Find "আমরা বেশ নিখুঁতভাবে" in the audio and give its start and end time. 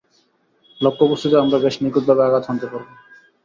1.37-2.21